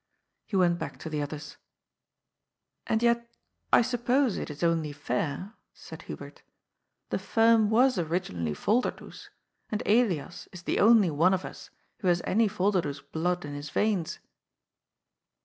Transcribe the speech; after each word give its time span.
He 0.47 0.55
went 0.55 0.79
back 0.79 0.97
to 0.97 1.11
the 1.11 1.21
others. 1.21 1.57
And 2.87 3.03
yet>I 3.03 3.83
suppose 3.83 4.35
it 4.35 4.49
is 4.49 4.63
only 4.63 4.93
fair," 4.93 5.53
said 5.75 6.01
Hubert" 6.01 6.41
The 7.11 7.19
firm 7.19 7.69
was 7.69 7.99
originally 7.99 8.55
Yolderdoes, 8.55 9.29
and 9.69 9.83
Mias 9.85 10.47
is 10.51 10.63
the 10.63 10.79
only 10.79 11.11
one 11.11 11.35
of 11.35 11.45
us 11.45 11.69
who 11.99 12.07
has 12.07 12.23
any 12.25 12.47
Volderdoes 12.47 13.01
blood 13.11 13.45
in 13.45 13.53
his 13.53 13.69
yeins." 13.69 14.17